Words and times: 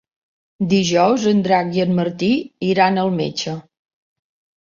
Dijous 0.69 1.25
en 1.31 1.43
Drac 1.47 1.69
i 1.79 1.83
en 1.83 1.93
Martí 1.99 2.29
iran 2.69 2.97
al 3.03 3.13
metge. 3.19 3.55